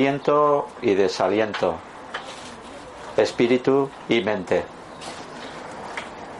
aliento 0.00 0.66
y 0.80 0.94
desaliento, 0.94 1.74
espíritu 3.18 3.90
y 4.08 4.22
mente. 4.22 4.64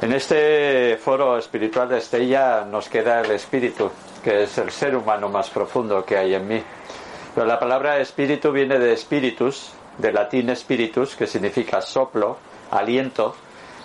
En 0.01 0.15
este 0.15 0.97
foro 0.97 1.37
espiritual 1.37 1.91
de 1.91 1.99
Estella 1.99 2.65
nos 2.65 2.89
queda 2.89 3.21
el 3.21 3.31
espíritu, 3.33 3.91
que 4.25 4.45
es 4.45 4.57
el 4.57 4.71
ser 4.71 4.97
humano 4.97 5.29
más 5.29 5.51
profundo 5.51 6.03
que 6.07 6.17
hay 6.17 6.33
en 6.33 6.49
mí. 6.49 6.63
Pero 7.35 7.47
la 7.47 7.59
palabra 7.59 7.99
espíritu 7.99 8.51
viene 8.51 8.79
de 8.79 8.97
spiritus, 8.97 9.73
de 9.99 10.11
latín 10.11 10.57
spiritus, 10.57 11.15
que 11.15 11.27
significa 11.27 11.83
soplo, 11.83 12.39
aliento, 12.71 13.37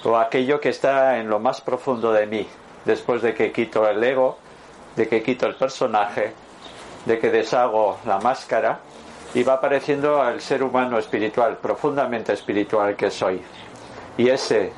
o 0.05 0.15
aquello 0.15 0.61
que 0.61 0.69
está 0.69 1.17
en 1.17 1.27
lo 1.27 1.39
más 1.39 1.59
profundo 1.59 2.13
de 2.13 2.27
mí, 2.27 2.47
después 2.85 3.21
de 3.21 3.33
que 3.33 3.51
quito 3.51 3.85
el 3.89 4.01
ego, 4.01 4.37
de 4.95 5.09
que 5.09 5.21
quito 5.21 5.47
el 5.47 5.55
personaje, 5.55 6.31
de 7.05 7.19
que 7.19 7.29
deshago 7.29 7.97
la 8.05 8.19
máscara 8.19 8.79
y 9.35 9.43
va 9.43 9.55
apareciendo 9.55 10.21
al 10.21 10.39
ser 10.39 10.63
humano 10.63 10.97
espiritual, 10.97 11.57
profundamente 11.57 12.31
espiritual 12.31 12.95
que 12.95 13.11
soy. 13.11 13.41
Y 14.17 14.29
ese 14.29 14.71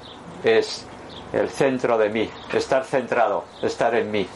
es 0.44 0.84
el 1.32 1.50
centro 1.50 1.96
de 1.96 2.10
mí, 2.10 2.30
estar 2.52 2.84
centrado, 2.84 3.46
estar 3.62 3.94
en 3.94 4.10
mí, 4.10 4.28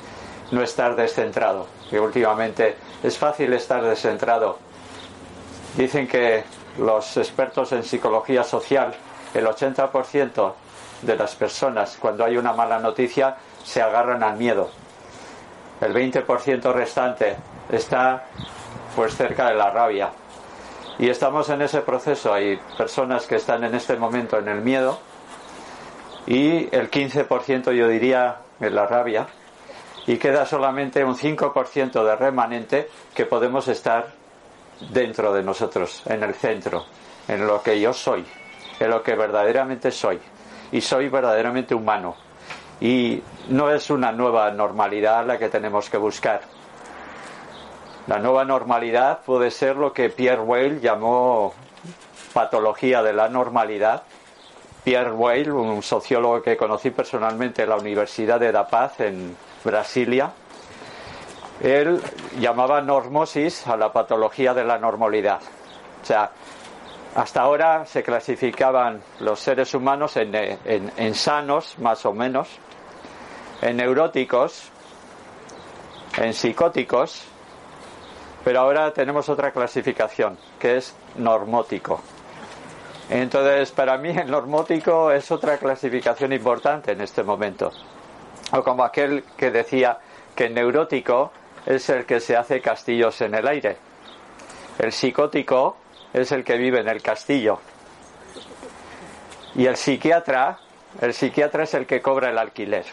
no 0.51 0.61
estar 0.61 0.95
descentrado. 0.95 1.65
Que 1.89 1.99
últimamente 1.99 2.75
es 3.01 3.17
fácil 3.17 3.51
estar 3.53 3.83
descentrado. 3.83 4.59
Dicen 5.75 6.07
que 6.07 6.43
los 6.77 7.17
expertos 7.17 7.71
en 7.71 7.83
psicología 7.83 8.43
social, 8.43 8.93
el 9.33 9.47
80% 9.47 10.53
de 11.01 11.15
las 11.15 11.33
personas 11.33 11.97
cuando 11.99 12.23
hay 12.23 12.37
una 12.37 12.53
mala 12.53 12.77
noticia 12.77 13.37
se 13.63 13.81
agarran 13.81 14.21
al 14.21 14.37
miedo. 14.37 14.69
El 15.81 15.95
20% 15.95 16.71
restante 16.73 17.37
está 17.71 18.25
pues 18.95 19.15
cerca 19.15 19.47
de 19.49 19.55
la 19.55 19.69
rabia. 19.69 20.11
Y 20.99 21.09
estamos 21.09 21.49
en 21.49 21.61
ese 21.61 21.81
proceso. 21.81 22.33
Hay 22.33 22.59
personas 22.77 23.25
que 23.25 23.35
están 23.35 23.63
en 23.63 23.75
este 23.75 23.95
momento 23.95 24.37
en 24.37 24.47
el 24.47 24.61
miedo 24.61 24.99
y 26.27 26.73
el 26.75 26.91
15% 26.91 27.71
yo 27.73 27.87
diría 27.87 28.37
en 28.59 28.75
la 28.75 28.85
rabia 28.85 29.27
y 30.05 30.17
queda 30.17 30.45
solamente 30.45 31.03
un 31.03 31.15
5% 31.15 32.03
de 32.03 32.15
remanente 32.15 32.89
que 33.13 33.25
podemos 33.25 33.67
estar 33.67 34.07
dentro 34.89 35.33
de 35.33 35.43
nosotros, 35.43 36.01
en 36.05 36.23
el 36.23 36.33
centro, 36.33 36.85
en 37.27 37.45
lo 37.45 37.61
que 37.61 37.79
yo 37.79 37.93
soy, 37.93 38.25
en 38.79 38.89
lo 38.89 39.03
que 39.03 39.15
verdaderamente 39.15 39.91
soy. 39.91 40.19
Y 40.71 40.81
soy 40.81 41.09
verdaderamente 41.09 41.75
humano. 41.75 42.15
Y 42.79 43.21
no 43.49 43.69
es 43.69 43.89
una 43.89 44.11
nueva 44.11 44.49
normalidad 44.51 45.25
la 45.25 45.37
que 45.37 45.49
tenemos 45.49 45.89
que 45.89 45.97
buscar. 45.97 46.41
La 48.07 48.19
nueva 48.19 48.45
normalidad 48.45 49.19
puede 49.25 49.51
ser 49.51 49.75
lo 49.75 49.93
que 49.93 50.09
Pierre 50.09 50.41
Weil 50.41 50.81
llamó 50.81 51.53
patología 52.33 53.03
de 53.03 53.13
la 53.13 53.29
normalidad. 53.29 54.03
Pierre 54.83 55.11
Weil, 55.11 55.51
un 55.51 55.83
sociólogo 55.83 56.41
que 56.41 56.57
conocí 56.57 56.89
personalmente 56.89 57.63
en 57.63 57.69
la 57.69 57.77
Universidad 57.77 58.39
de 58.39 58.51
La 58.51 58.67
Paz 58.67 58.99
en 58.99 59.37
Brasilia, 59.63 60.31
él 61.61 62.01
llamaba 62.39 62.81
normosis 62.81 63.67
a 63.67 63.77
la 63.77 63.93
patología 63.93 64.55
de 64.55 64.63
la 64.63 64.79
normalidad. 64.79 65.39
O 66.01 66.05
sea, 66.05 66.31
hasta 67.13 67.41
ahora 67.41 67.85
se 67.85 68.01
clasificaban 68.01 69.01
los 69.19 69.39
seres 69.39 69.73
humanos 69.75 70.17
en, 70.17 70.33
en, 70.33 71.15
sanos, 71.15 71.77
más 71.77 72.05
o 72.05 72.13
menos, 72.13 72.47
en 73.61 73.77
neuróticos, 73.77 74.69
en 76.17 76.33
psicóticos, 76.33 77.27
pero 78.43 78.59
ahora 78.59 78.91
tenemos 78.91 79.29
otra 79.29 79.51
clasificación, 79.51 80.37
que 80.59 80.77
es 80.77 80.95
normótico. 81.15 82.01
Entonces, 83.09 83.71
para 83.71 83.97
mí 83.97 84.09
el 84.09 84.31
normótico 84.31 85.11
es 85.11 85.29
otra 85.31 85.57
clasificación 85.57 86.31
importante 86.33 86.93
en 86.93 87.01
este 87.01 87.23
momento. 87.23 87.71
O 88.53 88.63
como 88.63 88.83
aquel 88.83 89.23
que 89.37 89.51
decía 89.51 89.99
que 90.35 90.45
el 90.45 90.53
neurótico 90.53 91.31
es 91.65 91.89
el 91.89 92.05
que 92.05 92.19
se 92.19 92.35
hace 92.35 92.61
castillos 92.61 93.19
en 93.21 93.35
el 93.35 93.47
aire. 93.47 93.77
El 94.79 94.91
psicótico 94.91 95.77
es 96.13 96.31
el 96.31 96.43
que 96.43 96.57
vive 96.57 96.79
en 96.79 96.87
el 96.87 97.01
castillo. 97.01 97.59
Y 99.55 99.65
el 99.65 99.75
psiquiatra, 99.75 100.57
el 101.01 101.13
psiquiatra 101.13 101.63
es 101.63 101.73
el 101.73 101.85
que 101.85 102.01
cobra 102.01 102.29
el 102.29 102.37
alquiler. 102.37 102.85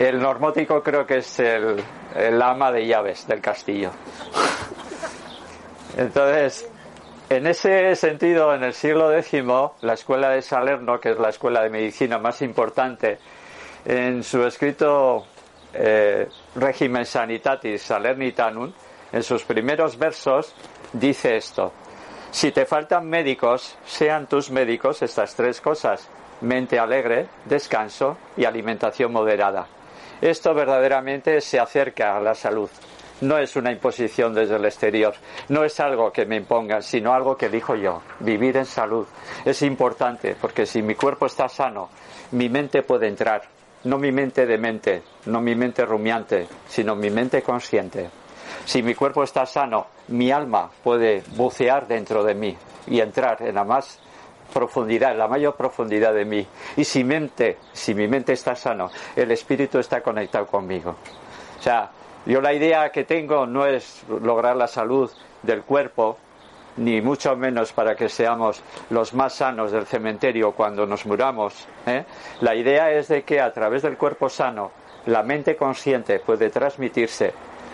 El 0.00 0.18
normótico 0.18 0.82
creo 0.82 1.06
que 1.06 1.18
es 1.18 1.40
el, 1.40 1.84
ama 2.40 2.72
de 2.72 2.86
llaves 2.86 3.26
del 3.26 3.42
castillo. 3.42 3.90
Entonces, 5.94 6.66
en 7.28 7.46
ese 7.46 7.94
sentido, 7.96 8.54
en 8.54 8.64
el 8.64 8.72
siglo 8.72 9.12
X, 9.12 9.44
la 9.82 9.92
escuela 9.92 10.30
de 10.30 10.40
Salerno, 10.40 10.98
que 10.98 11.10
es 11.10 11.18
la 11.18 11.28
escuela 11.28 11.62
de 11.62 11.68
medicina 11.68 12.16
más 12.16 12.40
importante, 12.40 13.18
en 13.84 14.24
su 14.24 14.42
escrito 14.42 15.26
eh, 15.74 16.26
Regimen 16.54 17.04
Sanitatis 17.04 17.82
Salernitanum, 17.82 18.72
en 19.12 19.22
sus 19.22 19.44
primeros 19.44 19.98
versos, 19.98 20.54
dice 20.94 21.36
esto. 21.36 21.74
Si 22.30 22.52
te 22.52 22.64
faltan 22.64 23.06
médicos, 23.06 23.76
sean 23.84 24.28
tus 24.28 24.50
médicos 24.50 25.02
estas 25.02 25.34
tres 25.34 25.60
cosas, 25.60 26.08
mente 26.40 26.78
alegre, 26.78 27.26
descanso 27.44 28.16
y 28.38 28.46
alimentación 28.46 29.12
moderada. 29.12 29.66
Esto 30.20 30.52
verdaderamente 30.52 31.40
se 31.40 31.58
acerca 31.58 32.16
a 32.16 32.20
la 32.20 32.34
salud. 32.34 32.68
No 33.22 33.38
es 33.38 33.56
una 33.56 33.72
imposición 33.72 34.34
desde 34.34 34.56
el 34.56 34.64
exterior, 34.64 35.14
no 35.48 35.64
es 35.64 35.78
algo 35.78 36.10
que 36.10 36.24
me 36.24 36.36
impongan, 36.36 36.82
sino 36.82 37.12
algo 37.12 37.36
que 37.36 37.46
elijo 37.46 37.74
yo. 37.74 38.02
Vivir 38.20 38.56
en 38.56 38.64
salud 38.64 39.06
es 39.44 39.60
importante 39.62 40.36
porque 40.40 40.64
si 40.64 40.80
mi 40.82 40.94
cuerpo 40.94 41.26
está 41.26 41.48
sano, 41.48 41.90
mi 42.32 42.48
mente 42.48 42.82
puede 42.82 43.08
entrar, 43.08 43.42
no 43.84 43.98
mi 43.98 44.10
mente 44.10 44.46
de 44.46 44.56
mente, 44.56 45.02
no 45.26 45.40
mi 45.40 45.54
mente 45.54 45.84
rumiante, 45.84 46.48
sino 46.66 46.94
mi 46.96 47.10
mente 47.10 47.42
consciente. 47.42 48.08
Si 48.64 48.82
mi 48.82 48.94
cuerpo 48.94 49.22
está 49.22 49.44
sano, 49.46 49.88
mi 50.08 50.30
alma 50.30 50.70
puede 50.82 51.22
bucear 51.34 51.86
dentro 51.86 52.24
de 52.24 52.34
mí 52.34 52.56
y 52.86 53.00
entrar 53.00 53.42
en 53.42 53.54
la 53.54 53.64
más 53.64 53.98
profundidad, 54.52 55.16
la 55.16 55.28
mayor 55.28 55.54
profundidad 55.54 56.12
de 56.12 56.24
mí. 56.24 56.46
Y 56.76 56.84
si 56.84 57.04
mente, 57.04 57.58
si 57.72 57.94
mi 57.94 58.06
mente 58.08 58.32
está 58.32 58.54
sano, 58.54 58.90
el 59.16 59.30
espíritu 59.30 59.78
está 59.78 60.00
conectado 60.02 60.46
conmigo. 60.46 60.96
O 61.58 61.62
sea, 61.62 61.90
yo 62.26 62.40
la 62.40 62.52
idea 62.52 62.90
que 62.90 63.04
tengo 63.04 63.46
no 63.46 63.66
es 63.66 64.04
lograr 64.08 64.56
la 64.56 64.66
salud 64.66 65.10
del 65.42 65.62
cuerpo, 65.62 66.18
ni 66.76 67.00
mucho 67.00 67.34
menos 67.36 67.72
para 67.72 67.94
que 67.94 68.08
seamos 68.08 68.62
los 68.90 69.14
más 69.14 69.34
sanos 69.34 69.72
del 69.72 69.86
cementerio 69.86 70.52
cuando 70.52 70.86
nos 70.86 71.06
muramos. 71.06 71.66
¿eh? 71.86 72.04
La 72.40 72.54
idea 72.54 72.90
es 72.92 73.08
de 73.08 73.22
que 73.22 73.40
a 73.40 73.52
través 73.52 73.82
del 73.82 73.96
cuerpo 73.96 74.28
sano, 74.28 74.70
la 75.06 75.22
mente 75.22 75.56
consciente 75.56 76.20
puede 76.20 76.50
transmitirse, 76.50 77.32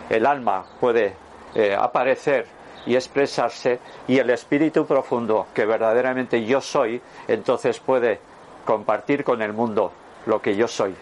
el 0.08 0.26
alma 0.26 0.64
puede 0.81 1.14
eh, 1.54 1.76
aparecer 1.78 2.56
y 2.86 2.94
expresarse, 2.94 3.80
y 4.08 4.19
el 4.19 4.30
espíritu 4.30 4.86
profundo, 4.86 5.48
que 5.52 5.66
verdaderamente 5.66 6.44
yo 6.44 6.60
soy, 6.60 7.00
entonces 7.28 7.80
puede 7.80 8.20
compartir 8.64 9.24
con 9.24 9.42
el 9.42 9.52
mundo 9.52 9.92
lo 10.26 10.41
que 10.41 10.56
yo 10.56 10.66
soy 10.66 10.94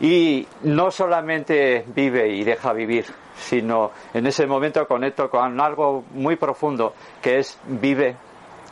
y 0.00 0.46
no 0.62 0.90
solamente 0.90 1.84
vive 1.94 2.28
y 2.28 2.44
deja 2.44 2.72
vivir, 2.72 3.06
sino 3.36 3.92
en 4.12 4.26
ese 4.26 4.46
momento 4.46 4.86
conecto 4.86 5.30
con 5.30 5.60
algo 5.60 6.04
muy 6.12 6.36
profundo 6.36 6.94
que 7.22 7.38
es 7.38 7.58
vive 7.64 8.16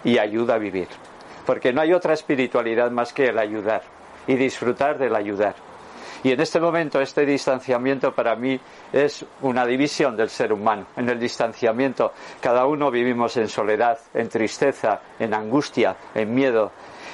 y 0.03 0.19
ayuda 0.19 0.55
a 0.55 0.59
vivir. 0.59 0.89
Porque 1.47 1.73
no 1.73 1.81
hay 1.81 1.93
otra 1.93 2.15
espiritualidad 2.15 2.91
más 2.91 3.13
que 3.13 3.27
el 3.27 3.39
ayudar 3.39 3.83
y 4.27 4.35
disfrutar 4.35 4.99
del 4.99 5.15
ayudar. 5.15 5.55
Y 6.25 6.33
en 6.33 6.41
este 6.41 6.59
momento 6.59 7.01
este 7.01 7.25
distanciamiento 7.27 8.13
para 8.15 8.35
mí 8.35 8.59
es 8.93 9.25
una 9.43 9.65
división 9.67 10.17
del 10.17 10.31
ser 10.31 10.53
humano. 10.53 10.87
En 10.97 11.09
el 11.11 11.21
distanciamiento 11.21 12.13
cada 12.41 12.67
uno 12.67 12.91
vivimos 12.91 13.37
en 13.37 13.47
soledad, 13.47 13.99
en 14.15 14.29
tristeza, 14.31 15.01
en 15.19 15.35
angustia, 15.35 15.95
en 16.15 16.35
miedo, 16.35 16.73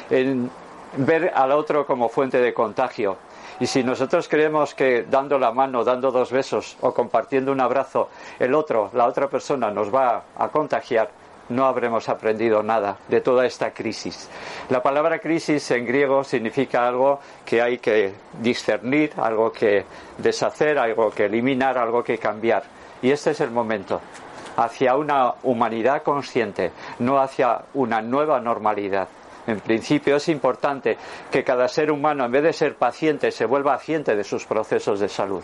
en 0.09 0.49
ver 0.97 1.33
al 1.35 1.53
otro 1.53 1.85
como 1.85 2.09
fuente 2.09 2.41
de 2.41 2.55
contagio, 2.55 3.19
y 3.61 3.67
si 3.67 3.85
nosotros 3.85 4.27
creemos 4.27 4.75
que 4.75 5.03
dando 5.03 5.39
la 5.39 5.53
mano, 5.53 5.85
dando 5.85 6.11
dos 6.11 6.33
besos 6.33 6.79
o 6.81 6.95
compartiendo 6.95 7.53
un 7.53 7.61
abrazo, 7.61 8.09
el 8.39 8.55
otro, 8.55 8.91
la 8.95 9.07
otra 9.07 9.29
persona 9.29 9.71
nos 9.71 9.95
va 9.95 10.25
a 10.37 10.49
contagiar, 10.49 11.11
no 11.51 11.67
habremos 11.67 12.09
aprendido 12.09 12.63
nada 12.63 12.97
de 13.09 13.21
toda 13.21 13.45
esta 13.45 13.73
crisis. 13.73 14.29
La 14.71 14.83
palabra 14.83 15.19
crisis 15.19 15.71
en 15.71 15.85
griego 15.85 16.25
significa 16.25 16.87
algo 16.87 17.21
que 17.45 17.61
hay 17.61 17.79
que 17.79 18.15
discernir, 18.41 19.13
algo 19.17 19.53
que 19.53 19.85
deshacer, 20.19 20.79
algo 20.79 21.11
que 21.11 21.27
eliminar, 21.27 21.77
algo 21.77 22.03
que 22.03 22.19
cambiar. 22.19 22.63
Y 23.03 23.11
este 23.11 23.31
es 23.33 23.41
el 23.41 23.51
momento 23.51 24.01
hacia 24.57 24.97
una 24.97 25.35
humanidad 25.43 26.03
consciente, 26.03 26.73
no 26.99 27.19
hacia 27.19 27.63
una 27.75 28.01
nueva 28.03 28.41
normalidad. 28.41 29.09
En 29.47 29.61
principio 29.61 30.17
es 30.17 30.29
importante 30.29 30.97
que 31.31 31.43
cada 31.43 31.67
ser 31.67 31.91
humano, 31.91 32.25
en 32.25 32.33
vez 32.33 32.43
de 32.43 32.53
ser 32.53 32.77
paciente, 32.77 33.31
se 33.31 33.47
vuelva 33.47 33.73
paciente 33.73 34.15
de 34.15 34.25
sus 34.25 34.45
procesos 34.45 35.01
de 35.01 35.09
salud. 35.09 35.43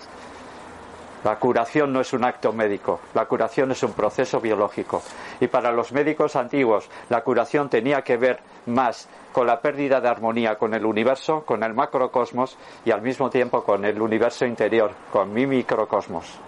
La 1.25 1.39
curación 1.39 1.93
no 1.93 2.01
es 2.01 2.13
un 2.13 2.25
acto 2.25 2.53
médico, 2.53 3.01
la 3.15 3.27
curación 3.27 3.73
es 3.73 3.83
un 3.83 3.93
proceso 3.93 4.41
biológico. 4.41 5.03
Y 5.41 5.49
para 5.49 5.73
los 5.73 5.93
médicos 5.93 6.37
antiguos, 6.37 6.89
la 7.09 7.23
curación 7.23 7.69
tenía 7.69 8.03
que 8.03 8.17
ver 8.17 8.39
más 8.67 9.09
con 9.33 9.47
la 9.47 9.61
pérdida 9.61 10.01
de 10.01 10.09
armonía 10.09 10.57
con 10.57 10.75
el 10.75 10.85
universo, 10.85 11.43
con 11.45 11.63
el 11.63 11.75
macrocosmos 11.75 12.57
y 12.85 12.91
al 12.91 13.03
mismo 13.03 13.29
tiempo 13.29 13.65
con 13.65 13.85
el 13.85 14.01
universo 14.01 14.47
interior, 14.47 14.93
con 15.13 15.33
mi 15.33 15.47
microcosmos. 15.47 16.39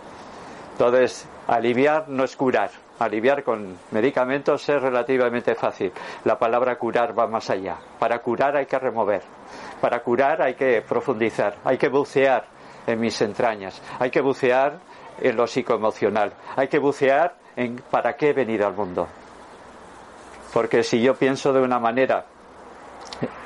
Entonces, 0.73 1.26
aliviar 1.49 2.09
no 2.09 2.23
es 2.23 2.37
curar. 2.37 2.70
Aliviar 3.00 3.43
con 3.43 3.76
medicamentos 3.91 4.69
es 4.69 4.81
relativamente 4.81 5.55
fácil. 5.55 5.93
La 6.25 6.38
palabra 6.38 6.76
curar 6.76 7.19
va 7.19 7.26
más 7.26 7.50
allá. 7.50 7.79
Para 7.99 8.20
curar 8.20 8.56
hay 8.56 8.67
que 8.67 8.79
remover. 8.79 9.23
Para 9.81 10.00
curar 10.03 10.41
hay 10.41 10.55
que 10.55 10.82
profundizar. 10.82 11.56
Hay 11.65 11.79
que 11.79 11.88
bucear 11.88 12.44
en 12.88 13.00
mis 13.00 13.20
entrañas. 13.20 13.81
Hay 13.99 14.11
que 14.11 14.23
bucear 14.23 14.79
en 15.20 15.37
lo 15.37 15.46
psicoemocional. 15.46 16.32
Hay 16.56 16.69
que 16.69 16.79
bucear 16.79 17.37
en 17.55 17.76
para 17.90 18.17
qué 18.17 18.31
he 18.31 18.32
venido 18.32 18.67
al 18.67 18.75
mundo. 18.75 19.06
Porque 20.52 20.82
si 20.82 21.00
yo 21.02 21.14
pienso 21.14 21.52
de 21.52 21.61
una 21.61 21.79
manera, 21.79 22.25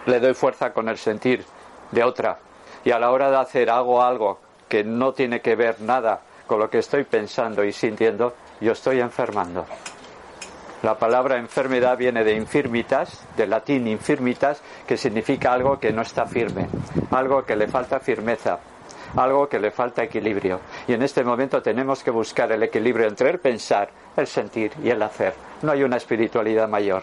le 0.06 0.21
doy 0.21 0.35
fuerza 0.35 0.73
con 0.73 0.89
el 0.89 0.97
sentir 0.97 1.44
de 1.91 2.05
otra. 2.05 2.39
Y 2.85 2.93
a 2.93 2.99
la 2.99 3.11
hora 3.11 3.31
de 3.31 3.37
hacer 3.37 3.69
hago 3.69 4.00
algo 4.00 4.39
que 4.69 4.85
no 4.85 5.12
tiene 5.12 5.41
que 5.41 5.56
ver 5.56 5.81
nada 5.81 6.21
con 6.47 6.61
lo 6.61 6.71
que 6.71 6.79
estoy 6.79 7.05
pensando 7.05 7.65
y 7.65 7.73
sintiendo, 7.73 8.35
yo 8.61 8.73
estoy 8.73 9.00
enfermando. 9.00 9.67
La 10.83 10.99
palabra 10.99 11.37
enfermedad 11.37 11.97
viene 11.97 12.25
de 12.25 12.35
infirmitas, 12.35 13.25
del 13.37 13.50
latín 13.50 13.87
infirmitas, 13.87 14.61
que 14.87 14.97
significa 14.97 15.53
algo 15.53 15.79
que 15.79 15.93
no 15.93 16.03
está 16.03 16.27
firme, 16.27 16.69
algo 17.12 17.45
que 17.45 17.55
le 17.55 17.69
falta 17.69 18.00
firmeza, 18.00 18.59
algo 19.17 19.49
que 19.49 19.59
le 19.59 19.70
falta 19.70 20.03
equilibrio. 20.03 20.61
Y 20.87 20.94
en 20.94 21.03
este 21.03 21.25
momento 21.25 21.62
tenemos 21.62 22.03
que 22.03 22.11
buscar 22.11 22.50
el 22.53 22.62
equilibrio 22.62 23.09
entre 23.09 23.31
el 23.31 23.38
pensar, 23.38 23.91
el 24.17 24.26
sentir 24.26 24.73
y 24.82 24.91
el 24.91 25.03
hacer. 25.03 25.35
No 25.62 25.73
hay 25.73 25.82
una 25.82 25.97
espiritualidad 25.97 26.69
mayor. 26.69 27.03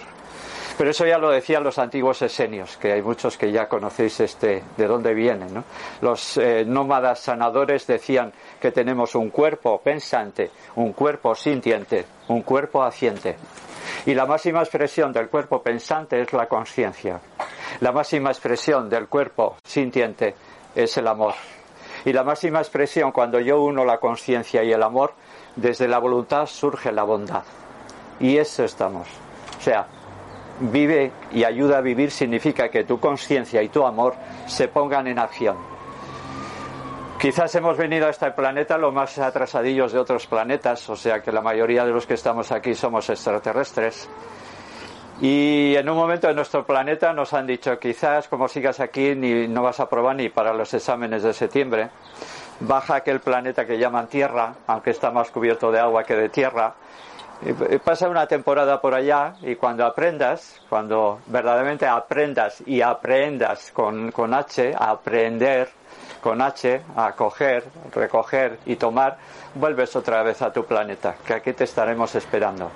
Pero 0.80 0.92
eso 0.92 1.06
ya 1.06 1.18
lo 1.18 1.30
decían 1.30 1.62
los 1.62 1.78
antiguos 1.78 2.22
esenios, 2.22 2.78
que 2.78 2.94
hay 2.94 3.02
muchos 3.02 3.38
que 3.38 3.52
ya 3.52 3.68
conocéis 3.68 4.18
este, 4.22 4.64
de 4.78 4.88
dónde 4.88 5.14
vienen. 5.14 5.54
¿no? 5.54 5.66
Los 6.00 6.38
eh, 6.38 6.64
nómadas 6.66 7.20
sanadores 7.20 7.86
decían 7.86 8.32
que 8.62 8.72
tenemos 8.72 9.14
un 9.16 9.30
cuerpo 9.30 9.82
pensante, 9.82 10.52
un 10.76 10.94
cuerpo 10.94 11.36
sintiente, 11.36 12.06
un 12.30 12.44
cuerpo 12.44 12.82
haciente. 12.82 13.36
Y 14.06 14.14
la 14.14 14.26
máxima 14.26 14.60
expresión 14.60 15.12
del 15.12 15.28
cuerpo 15.28 15.62
pensante 15.62 16.22
es 16.22 16.32
la 16.32 16.48
conciencia. 16.48 17.20
La 17.82 17.92
máxima 17.92 18.30
expresión 18.30 18.90
del 18.90 19.10
cuerpo 19.10 19.58
sintiente 19.66 20.34
es 20.74 20.98
el 20.98 21.08
amor. 21.08 21.34
Y 22.06 22.14
la 22.14 22.24
máxima 22.24 22.60
expresión, 22.60 23.12
cuando 23.12 23.40
yo 23.40 23.62
uno 23.62 23.86
la 23.86 24.00
conciencia 24.00 24.64
y 24.64 24.72
el 24.72 24.84
amor, 24.84 25.14
desde 25.56 25.88
la 25.88 26.00
voluntad 26.00 26.46
surge 26.46 26.92
la 26.92 27.04
bondad. 27.04 27.44
Y 28.20 28.38
eso 28.38 28.64
estamos. 28.64 29.08
O 29.58 29.62
sea, 29.62 29.88
vive 30.60 31.12
y 31.32 31.44
ayuda 31.44 31.78
a 31.78 31.82
vivir 31.82 32.12
significa 32.12 32.70
que 32.70 32.84
tu 32.84 33.00
conciencia 33.00 33.62
y 33.62 33.70
tu 33.70 33.86
amor 33.86 34.16
se 34.46 34.68
pongan 34.68 35.08
en 35.08 35.20
acción. 35.20 35.58
Quizás 37.20 37.54
hemos 37.56 37.76
venido 37.76 38.08
a 38.08 38.12
este 38.12 38.32
planeta 38.32 38.78
lo 38.78 38.94
más 38.94 39.18
atrasadillos 39.20 39.92
de 39.92 40.00
otros 40.00 40.26
planetas, 40.26 40.90
o 40.90 40.96
sea 40.96 41.22
que 41.22 41.34
la 41.34 41.42
mayoría 41.42 41.84
de 41.84 41.92
los 41.92 42.08
que 42.08 42.14
estamos 42.14 42.50
aquí 42.54 42.74
somos 42.74 43.10
extraterrestres. 43.10 44.10
Y 45.22 45.76
en 45.76 45.90
un 45.90 45.98
momento 45.98 46.28
de 46.28 46.34
nuestro 46.34 46.66
planeta 46.66 47.12
nos 47.12 47.34
han 47.34 47.46
dicho, 47.46 47.78
quizás 47.78 48.30
como 48.30 48.48
sigas 48.48 48.80
aquí 48.80 49.16
ni, 49.16 49.50
no 49.50 49.64
vas 49.64 49.82
a 49.82 49.90
probar 49.90 50.16
ni 50.16 50.30
para 50.30 50.54
los 50.54 50.74
exámenes 50.74 51.24
de 51.24 51.34
septiembre. 51.34 51.90
Baja 52.62 52.96
aquel 52.96 53.20
planeta 53.20 53.66
que 53.66 53.78
llaman 53.78 54.08
Tierra, 54.08 54.54
aunque 54.68 54.92
está 54.92 55.12
más 55.12 55.30
cubierto 55.30 55.72
de 55.72 55.80
agua 55.80 56.06
que 56.06 56.16
de 56.16 56.30
tierra. 56.30 56.74
Y 57.42 57.78
pasa 57.80 58.08
una 58.08 58.28
temporada 58.28 58.80
por 58.80 58.94
allá 58.94 59.34
y 59.42 59.56
cuando 59.56 59.86
aprendas, 59.86 60.62
cuando 60.70 61.20
verdaderamente 61.28 61.86
aprendas 61.86 62.64
y 62.66 62.82
aprendas 62.82 63.72
con, 63.72 64.12
con 64.12 64.34
H, 64.34 64.74
aprender 64.78 65.70
con 66.22 66.42
H, 66.42 66.82
a 66.96 67.12
coger, 67.14 67.66
recoger 67.94 68.60
y 68.66 68.78
tomar, 68.78 69.18
vuelves 69.56 69.96
otra 69.96 70.24
vez 70.24 70.42
a 70.42 70.52
tu 70.52 70.66
planeta, 70.66 71.16
que 71.26 71.34
aquí 71.34 71.54
te 71.54 71.66
estaremos 71.66 72.14
esperando. 72.16 72.70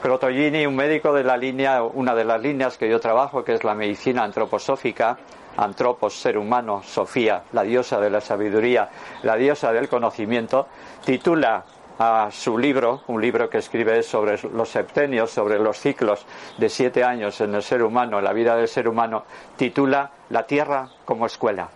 Crotogini, 0.00 0.64
un 0.64 0.76
médico 0.76 1.12
de 1.12 1.24
la 1.24 1.36
línea, 1.36 1.82
una 1.82 2.14
de 2.14 2.24
las 2.24 2.40
líneas 2.40 2.78
que 2.78 2.88
yo 2.88 3.00
trabajo, 3.00 3.42
que 3.42 3.54
es 3.54 3.64
la 3.64 3.74
medicina 3.74 4.22
antroposófica, 4.22 5.18
antropos, 5.56 6.14
ser 6.14 6.38
humano, 6.38 6.82
Sofía, 6.84 7.42
la 7.52 7.62
diosa 7.62 8.00
de 8.00 8.08
la 8.08 8.20
sabiduría, 8.20 8.88
la 9.22 9.34
diosa 9.34 9.72
del 9.72 9.88
conocimiento, 9.88 10.68
titula 11.04 11.64
a 11.98 12.28
su 12.30 12.56
libro, 12.56 13.02
un 13.08 13.20
libro 13.20 13.50
que 13.50 13.58
escribe 13.58 14.04
sobre 14.04 14.38
los 14.54 14.68
septenios, 14.68 15.32
sobre 15.32 15.58
los 15.58 15.78
ciclos 15.80 16.24
de 16.56 16.68
siete 16.68 17.02
años 17.02 17.40
en 17.40 17.56
el 17.56 17.62
ser 17.64 17.82
humano, 17.82 18.18
en 18.18 18.24
la 18.24 18.32
vida 18.32 18.54
del 18.54 18.68
ser 18.68 18.88
humano, 18.88 19.24
titula 19.56 20.12
La 20.30 20.44
Tierra 20.46 20.88
como 21.04 21.26
escuela. 21.26 21.68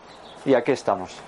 Y 0.45 0.55
aquí 0.55 0.71
estamos 0.71 1.21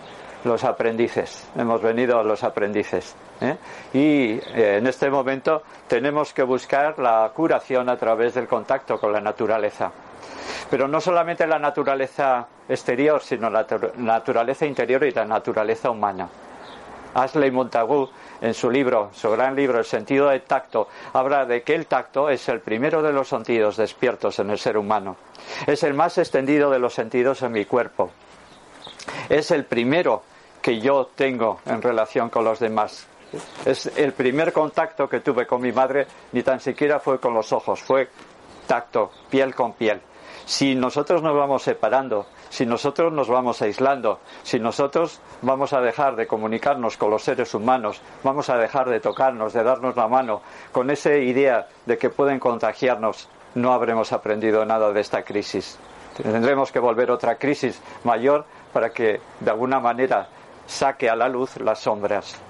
los 0.44 0.64
aprendices, 0.64 1.48
hemos 1.56 1.80
venido 1.82 2.18
a 2.18 2.22
los 2.22 2.44
aprendices. 2.44 3.14
¿eh? 3.40 3.56
Y 3.92 4.40
eh, 4.54 4.76
en 4.78 4.86
este 4.86 5.10
momento 5.10 5.62
tenemos 5.88 6.32
que 6.32 6.42
buscar 6.42 6.98
la 6.98 7.30
curación 7.34 7.88
a 7.88 7.96
través 7.96 8.34
del 8.34 8.46
contacto 8.46 8.98
con 8.98 9.12
la 9.12 9.20
naturaleza. 9.20 9.90
Pero 10.70 10.88
no 10.88 11.00
solamente 11.00 11.46
la 11.46 11.58
naturaleza 11.58 12.46
exterior, 12.68 13.22
sino 13.22 13.50
la 13.50 13.66
naturaleza 13.96 14.66
interior 14.66 15.04
y 15.04 15.10
la 15.10 15.24
naturaleza 15.24 15.90
humana. 15.90 16.28
Ashley 17.14 17.50
Montagu, 17.50 18.10
en 18.40 18.54
su 18.54 18.70
libro, 18.70 19.10
su 19.12 19.30
gran 19.30 19.54
libro, 19.54 19.78
El 19.78 19.84
sentido 19.84 20.28
del 20.28 20.42
tacto, 20.42 20.88
habla 21.12 21.46
de 21.46 21.62
que 21.62 21.74
el 21.74 21.86
tacto 21.86 22.28
es 22.28 22.48
el 22.48 22.60
primero 22.60 23.02
de 23.02 23.12
los 23.12 23.28
sentidos 23.28 23.76
despiertos 23.76 24.38
en 24.40 24.50
el 24.50 24.58
ser 24.58 24.76
humano. 24.76 25.16
Es 25.66 25.84
el 25.84 25.94
más 25.94 26.18
extendido 26.18 26.70
de 26.70 26.80
los 26.80 26.92
sentidos 26.92 27.42
en 27.42 27.52
mi 27.52 27.64
cuerpo. 27.66 28.10
Es 29.28 29.50
el 29.52 29.64
primero 29.64 30.22
que 30.64 30.80
yo 30.80 31.10
tengo 31.14 31.60
en 31.66 31.82
relación 31.82 32.30
con 32.30 32.42
los 32.42 32.58
demás. 32.58 33.06
Es 33.66 33.84
el 33.98 34.14
primer 34.14 34.50
contacto 34.50 35.06
que 35.06 35.20
tuve 35.20 35.46
con 35.46 35.60
mi 35.60 35.72
madre, 35.72 36.06
ni 36.32 36.42
tan 36.42 36.58
siquiera 36.58 36.98
fue 36.98 37.20
con 37.20 37.34
los 37.34 37.52
ojos, 37.52 37.82
fue 37.82 38.08
tacto, 38.66 39.10
piel 39.28 39.54
con 39.54 39.74
piel. 39.74 40.00
Si 40.46 40.74
nosotros 40.74 41.22
nos 41.22 41.36
vamos 41.36 41.64
separando, 41.64 42.24
si 42.48 42.64
nosotros 42.64 43.12
nos 43.12 43.28
vamos 43.28 43.60
aislando, 43.60 44.20
si 44.42 44.58
nosotros 44.58 45.20
vamos 45.42 45.74
a 45.74 45.82
dejar 45.82 46.16
de 46.16 46.26
comunicarnos 46.26 46.96
con 46.96 47.10
los 47.10 47.22
seres 47.22 47.52
humanos, 47.52 48.00
vamos 48.22 48.48
a 48.48 48.56
dejar 48.56 48.88
de 48.88 49.00
tocarnos, 49.00 49.52
de 49.52 49.64
darnos 49.64 49.96
la 49.96 50.08
mano, 50.08 50.40
con 50.72 50.88
esa 50.88 51.14
idea 51.14 51.68
de 51.84 51.98
que 51.98 52.08
pueden 52.08 52.38
contagiarnos, 52.38 53.28
no 53.54 53.74
habremos 53.74 54.14
aprendido 54.14 54.64
nada 54.64 54.94
de 54.94 55.00
esta 55.02 55.24
crisis. 55.24 55.78
Tendremos 56.22 56.72
que 56.72 56.78
volver 56.78 57.10
otra 57.10 57.34
crisis 57.34 57.82
mayor 58.04 58.46
para 58.72 58.90
que 58.90 59.20
de 59.40 59.50
alguna 59.50 59.78
manera 59.78 60.28
saque 60.66 61.08
a 61.08 61.16
la 61.16 61.28
luz 61.28 61.56
las 61.58 61.80
sombras. 61.80 62.40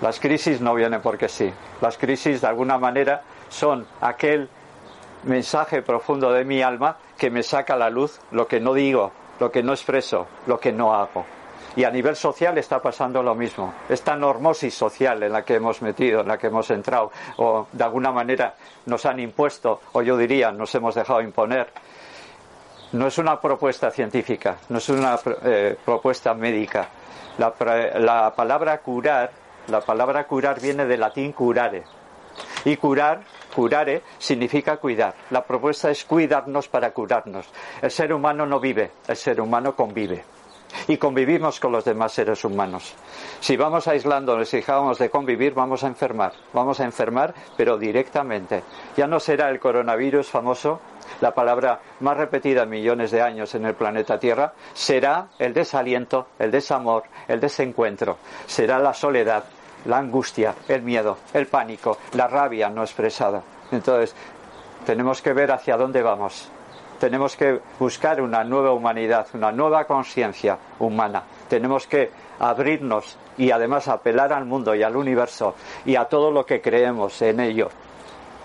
Las 0.00 0.18
crisis 0.18 0.60
no 0.60 0.74
vienen 0.74 1.00
porque 1.00 1.28
sí. 1.28 1.52
Las 1.80 1.96
crisis, 1.96 2.40
de 2.40 2.46
alguna 2.48 2.76
manera, 2.78 3.22
son 3.48 3.86
aquel 4.00 4.48
mensaje 5.24 5.82
profundo 5.82 6.32
de 6.32 6.44
mi 6.44 6.62
alma 6.62 6.96
que 7.16 7.30
me 7.30 7.42
saca 7.42 7.74
a 7.74 7.76
la 7.76 7.90
luz 7.90 8.20
lo 8.32 8.48
que 8.48 8.58
no 8.58 8.74
digo, 8.74 9.12
lo 9.38 9.52
que 9.52 9.62
no 9.62 9.72
expreso, 9.72 10.26
lo 10.46 10.58
que 10.58 10.72
no 10.72 10.92
hago. 10.94 11.24
Y 11.76 11.84
a 11.84 11.90
nivel 11.90 12.16
social 12.16 12.58
está 12.58 12.82
pasando 12.82 13.22
lo 13.22 13.34
mismo. 13.34 13.72
Esta 13.88 14.14
normosis 14.14 14.74
social 14.74 15.22
en 15.22 15.32
la 15.32 15.42
que 15.42 15.54
hemos 15.54 15.80
metido, 15.80 16.20
en 16.20 16.28
la 16.28 16.36
que 16.36 16.48
hemos 16.48 16.70
entrado, 16.70 17.12
o 17.36 17.66
de 17.72 17.84
alguna 17.84 18.10
manera 18.10 18.54
nos 18.86 19.06
han 19.06 19.20
impuesto, 19.20 19.80
o 19.92 20.02
yo 20.02 20.16
diría, 20.16 20.52
nos 20.52 20.74
hemos 20.74 20.94
dejado 20.94 21.22
imponer, 21.22 21.68
no 22.92 23.06
es 23.06 23.18
una 23.18 23.40
propuesta 23.40 23.90
científica, 23.90 24.56
no 24.68 24.78
es 24.78 24.88
una 24.88 25.18
eh, 25.44 25.76
propuesta 25.84 26.34
médica. 26.34 26.88
La, 27.38 27.54
la, 27.98 28.34
palabra 28.34 28.78
curar, 28.78 29.30
la 29.68 29.80
palabra 29.80 30.24
curar 30.26 30.60
viene 30.60 30.84
del 30.84 31.00
latín 31.00 31.32
curare. 31.32 31.84
Y 32.64 32.76
curar, 32.76 33.22
curare, 33.54 34.02
significa 34.18 34.76
cuidar. 34.76 35.14
La 35.30 35.44
propuesta 35.44 35.90
es 35.90 36.04
cuidarnos 36.04 36.68
para 36.68 36.92
curarnos. 36.92 37.46
El 37.80 37.90
ser 37.90 38.12
humano 38.12 38.46
no 38.46 38.60
vive, 38.60 38.92
el 39.08 39.16
ser 39.16 39.40
humano 39.40 39.74
convive 39.74 40.24
y 40.88 40.96
convivimos 40.96 41.60
con 41.60 41.72
los 41.72 41.84
demás 41.84 42.12
seres 42.12 42.44
humanos. 42.44 42.94
Si 43.40 43.56
vamos 43.56 43.88
aislándonos 43.88 44.52
y 44.52 44.58
dejamos 44.58 44.98
de 44.98 45.10
convivir, 45.10 45.54
vamos 45.54 45.84
a 45.84 45.88
enfermar. 45.88 46.32
Vamos 46.52 46.80
a 46.80 46.84
enfermar, 46.84 47.34
pero 47.56 47.76
directamente. 47.76 48.62
Ya 48.96 49.06
no 49.06 49.20
será 49.20 49.50
el 49.50 49.60
coronavirus 49.60 50.28
famoso, 50.28 50.80
la 51.22 51.32
palabra 51.32 51.80
más 52.00 52.16
repetida 52.16 52.66
millones 52.66 53.12
de 53.12 53.22
años 53.22 53.54
en 53.54 53.64
el 53.64 53.74
planeta 53.74 54.18
Tierra, 54.18 54.52
será 54.74 55.28
el 55.38 55.54
desaliento, 55.54 56.26
el 56.38 56.50
desamor, 56.50 57.04
el 57.28 57.40
desencuentro. 57.40 58.18
Será 58.46 58.80
la 58.80 58.92
soledad, 58.92 59.44
la 59.86 59.98
angustia, 59.98 60.54
el 60.68 60.82
miedo, 60.82 61.18
el 61.32 61.46
pánico, 61.46 61.96
la 62.14 62.26
rabia 62.26 62.68
no 62.68 62.82
expresada. 62.82 63.40
Entonces, 63.70 64.14
tenemos 64.84 65.22
que 65.22 65.32
ver 65.32 65.52
hacia 65.52 65.76
dónde 65.76 66.02
vamos 66.02 66.50
tenemos 66.98 67.34
que 67.34 67.58
buscar 67.80 68.20
una 68.20 68.44
nueva 68.44 68.70
humanidad, 68.70 69.26
una 69.34 69.50
nueva 69.50 69.86
conciencia 69.86 70.56
humana. 70.78 71.24
tenemos 71.48 71.88
que 71.88 72.12
abrirnos 72.38 73.18
y 73.36 73.50
además 73.50 73.88
apelar 73.88 74.32
al 74.32 74.44
mundo 74.44 74.72
y 74.72 74.84
al 74.84 74.94
universo 74.94 75.56
y 75.84 75.96
a 75.96 76.04
todo 76.04 76.30
lo 76.30 76.46
que 76.46 76.60
creemos 76.60 77.20
en 77.22 77.40
ello. 77.40 77.70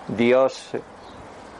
Dios, 0.08 0.72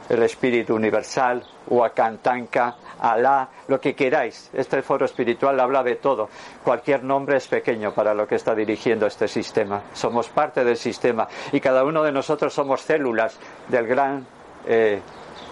el 0.09 0.23
Espíritu 0.23 0.75
Universal, 0.75 1.43
Huacantanca, 1.67 2.75
Alá, 2.99 3.47
lo 3.67 3.79
que 3.79 3.95
queráis. 3.95 4.49
Este 4.53 4.81
foro 4.81 5.05
espiritual 5.05 5.59
habla 5.59 5.83
de 5.83 5.95
todo. 5.95 6.29
Cualquier 6.63 7.03
nombre 7.03 7.37
es 7.37 7.47
pequeño 7.47 7.93
para 7.93 8.13
lo 8.13 8.27
que 8.27 8.35
está 8.35 8.53
dirigiendo 8.55 9.05
este 9.05 9.27
sistema. 9.27 9.83
Somos 9.93 10.27
parte 10.29 10.63
del 10.63 10.77
sistema 10.77 11.27
y 11.51 11.59
cada 11.59 11.83
uno 11.83 12.03
de 12.03 12.11
nosotros 12.11 12.53
somos 12.53 12.81
células 12.81 13.37
del 13.67 13.87
gran 13.87 14.25
eh, 14.65 14.99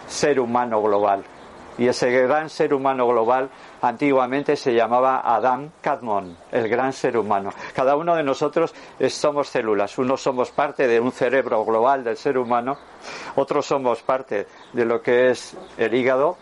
ser 0.08 0.40
humano 0.40 0.82
global. 0.82 1.24
Y 1.78 1.88
ese 1.88 2.10
gran 2.12 2.50
ser 2.50 2.74
humano 2.74 3.08
global 3.08 3.50
antiguamente 3.82 4.56
se 4.56 4.74
llamaba 4.74 5.22
Adam 5.24 5.70
Kadmon, 5.82 6.38
el 6.52 6.68
gran 6.68 6.92
ser 6.92 7.18
humano. 7.18 7.52
Cada 7.74 7.96
uno 7.96 8.16
de 8.16 8.24
nosotros 8.24 8.74
somos 9.10 9.50
células. 9.50 9.98
Unos 9.98 10.22
somos 10.22 10.52
parte 10.52 10.88
de 10.88 11.00
un 11.00 11.12
cerebro 11.12 11.64
global 11.64 12.04
del 12.04 12.18
ser 12.18 12.38
humano, 12.38 12.78
otros 13.36 13.66
somos 13.66 14.02
parte 14.02 14.48
de 14.74 14.86
lo 14.86 15.02
que 15.02 15.30
es 15.30 15.56
el 15.78 15.94
hígado, 15.94 16.38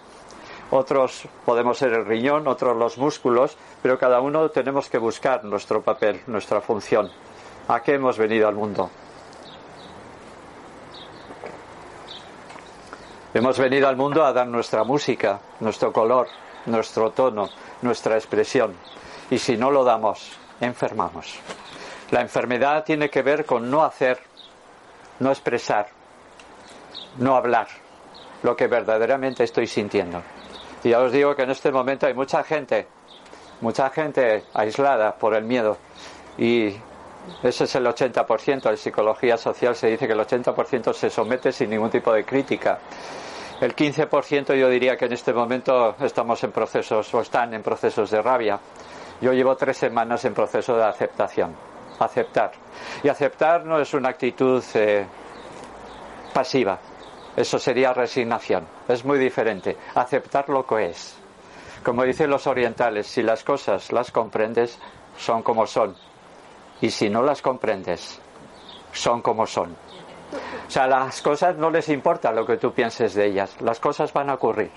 otros 0.71 1.27
podemos 1.45 1.77
ser 1.77 1.93
el 1.93 2.05
riñón, 2.05 2.47
otros 2.47 2.75
los 2.75 2.97
músculos, 2.97 3.57
pero 3.81 3.99
cada 3.99 4.21
uno 4.21 4.49
tenemos 4.49 4.89
que 4.89 4.97
buscar 4.97 5.43
nuestro 5.43 5.81
papel, 5.81 6.21
nuestra 6.27 6.61
función. 6.61 7.11
¿A 7.67 7.81
qué 7.81 7.93
hemos 7.93 8.17
venido 8.17 8.47
al 8.47 8.55
mundo? 8.55 8.89
Hemos 13.35 13.59
venido 13.59 13.89
al 13.89 13.97
mundo 13.97 14.23
a 14.23 14.31
dar 14.31 14.47
nuestra 14.47 14.85
música, 14.85 15.41
nuestro 15.59 15.91
color, 15.91 16.29
nuestro 16.67 17.11
tono, 17.11 17.49
nuestra 17.81 18.15
expresión. 18.15 18.73
Y 19.29 19.39
si 19.39 19.57
no 19.57 19.71
lo 19.71 19.83
damos, 19.83 20.31
enfermamos. 20.61 21.37
La 22.11 22.21
enfermedad 22.21 22.85
tiene 22.85 23.09
que 23.09 23.23
ver 23.23 23.45
con 23.45 23.69
no 23.69 23.83
hacer, 23.83 24.21
no 25.19 25.31
expresar, 25.31 25.87
no 27.17 27.35
hablar 27.35 27.67
lo 28.41 28.55
que 28.55 28.67
verdaderamente 28.67 29.43
estoy 29.43 29.67
sintiendo. 29.67 30.21
Y 30.81 30.91
ya 30.91 31.01
os 31.01 31.11
digo 31.11 31.35
que 31.35 31.41
en 31.41 31.49
este 31.49 31.73
momento 31.73 32.07
hay 32.07 32.13
mucha 32.13 32.41
gente, 32.41 32.87
mucha 33.59 33.89
gente 33.89 34.45
aislada 34.53 35.13
por 35.13 35.35
el 35.35 35.43
miedo. 35.43 35.77
Y 36.37 36.73
ese 37.43 37.65
es 37.65 37.75
el 37.75 37.85
80%. 37.85 38.69
En 38.69 38.77
psicología 38.77 39.35
social 39.35 39.75
se 39.75 39.87
dice 39.87 40.07
que 40.07 40.13
el 40.13 40.21
80% 40.21 40.93
se 40.93 41.09
somete 41.09 41.51
sin 41.51 41.69
ningún 41.69 41.89
tipo 41.89 42.13
de 42.13 42.23
crítica. 42.23 42.79
El 43.61 43.73
15% 43.73 44.53
yo 44.55 44.69
diría 44.69 44.97
que 44.97 45.05
en 45.05 45.13
este 45.13 45.33
momento 45.33 45.95
estamos 46.01 46.43
en 46.43 46.51
procesos 46.51 47.13
o 47.13 47.21
están 47.21 47.53
en 47.53 47.63
procesos 47.63 48.11
de 48.11 48.21
rabia. 48.21 48.59
Yo 49.21 49.31
llevo 49.31 49.55
tres 49.55 49.77
semanas 49.77 50.25
en 50.25 50.33
proceso 50.33 50.75
de 50.75 50.83
aceptación. 50.83 51.55
Aceptar. 51.99 52.51
Y 53.01 53.07
aceptar 53.07 53.65
no 53.65 53.79
es 53.79 53.93
una 53.93 54.09
actitud 54.09 54.61
eh, 54.73 55.05
pasiva. 56.33 56.77
Eso 57.37 57.57
sería 57.57 57.93
resignación. 57.93 58.67
Es 58.89 59.05
muy 59.05 59.17
diferente. 59.17 59.77
Aceptar 59.95 60.49
lo 60.49 60.65
que 60.65 60.87
es. 60.87 61.17
Como 61.81 62.03
dicen 62.03 62.29
los 62.29 62.47
orientales, 62.47 63.07
si 63.07 63.23
las 63.23 63.45
cosas 63.45 63.93
las 63.93 64.11
comprendes, 64.11 64.77
son 65.17 65.43
como 65.43 65.65
son. 65.65 65.95
Y 66.81 66.89
si 66.89 67.09
no 67.09 67.23
las 67.23 67.41
comprendes, 67.41 68.19
son 68.91 69.21
como 69.21 69.47
son. 69.47 69.84
O 70.67 70.71
sea, 70.71 70.87
las 70.87 71.21
cosas 71.21 71.57
no 71.57 71.69
les 71.69 71.89
importa 71.89 72.31
lo 72.31 72.45
que 72.45 72.57
tú 72.57 72.73
pienses 72.73 73.13
de 73.13 73.27
ellas, 73.27 73.55
las 73.61 73.79
cosas 73.79 74.11
van 74.11 74.29
a 74.29 74.33
ocurrir. 74.33 74.71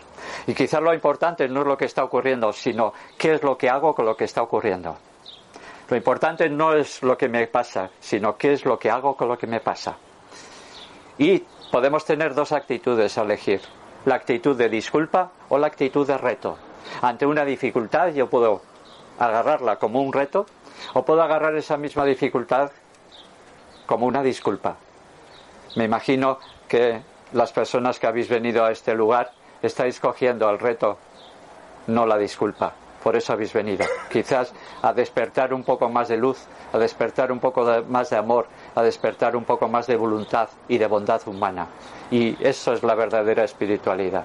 Y 0.47 0.55
quizás 0.55 0.83
lo 0.83 0.93
importante 0.93 1.49
no 1.49 1.61
es 1.63 1.67
lo 1.67 1.77
que 1.77 1.87
está 1.87 2.05
ocurriendo, 2.05 2.53
sino 2.53 2.93
qué 3.17 3.35
es 3.35 3.43
lo 3.43 3.57
que 3.57 3.71
hago 3.71 3.95
con 3.95 4.05
lo 4.05 4.17
que 4.17 4.25
está 4.25 4.43
ocurriendo. 4.43 4.97
Lo 5.89 5.97
importante 5.97 6.51
no 6.51 6.75
es 6.75 7.03
lo 7.03 7.17
que 7.17 7.29
me 7.29 7.47
pasa, 7.47 7.91
sino 7.99 8.37
qué 8.37 8.53
es 8.53 8.67
lo 8.67 8.79
que 8.79 8.91
hago 8.91 9.17
con 9.17 9.29
lo 9.29 9.39
que 9.39 9.47
me 9.47 9.61
pasa. 9.61 9.97
Y 11.17 11.43
podemos 11.73 12.05
tener 12.05 12.35
dos 12.35 12.53
actitudes 12.53 13.17
a 13.17 13.23
elegir, 13.23 13.63
la 14.05 14.17
actitud 14.17 14.57
de 14.57 14.69
disculpa 14.69 15.31
o 15.49 15.57
la 15.57 15.69
actitud 15.69 16.07
de 16.07 16.19
reto. 16.19 16.59
Ante 17.01 17.25
una 17.25 17.45
dificultad 17.45 18.09
yo 18.09 18.29
puedo 18.29 18.61
agarrarla 19.19 19.77
como 19.77 20.03
un 20.03 20.13
reto 20.13 20.45
o 20.93 21.05
puedo 21.05 21.23
agarrar 21.23 21.57
esa 21.57 21.79
misma 21.79 22.05
dificultad 22.05 22.71
como 23.87 24.07
una 24.07 24.23
disculpa. 24.23 24.77
Me 25.77 25.85
imagino 25.85 26.39
que 26.67 27.01
las 27.33 27.53
personas 27.53 27.99
que 27.99 28.07
habéis 28.07 28.29
venido 28.29 28.65
a 28.65 28.71
este 28.71 28.95
lugar 28.95 29.33
estáis 29.63 30.01
cogiendo 30.01 30.49
el 30.49 30.59
reto, 30.59 30.99
no 31.89 32.07
la 32.07 32.17
disculpa. 32.17 32.73
Por 33.03 33.17
eso 33.17 33.33
habéis 33.33 33.53
venido. 33.53 33.87
Quizás 34.11 34.53
a 34.83 34.93
despertar 34.93 35.55
un 35.55 35.63
poco 35.63 35.89
más 35.89 36.09
de 36.09 36.17
luz, 36.17 36.39
a 36.73 36.79
despertar 36.79 37.31
un 37.31 37.39
poco 37.39 37.65
más 37.89 38.11
de 38.11 38.17
amor, 38.17 38.47
a 38.75 38.83
despertar 38.83 39.37
un 39.37 39.45
poco 39.45 39.69
más 39.69 39.87
de 39.87 39.97
voluntad 39.97 40.49
y 40.69 40.79
de 40.79 40.87
bondad 40.87 41.21
humana. 41.27 41.69
Y 42.11 42.37
eso 42.45 42.73
es 42.73 42.83
la 42.83 42.95
verdadera 42.95 43.45
espiritualidad. 43.45 44.25